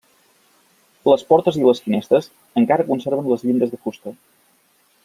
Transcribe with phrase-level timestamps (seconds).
[1.11, 2.31] Les portes i les finestres
[2.63, 4.17] encara conserven les llindes de fusta.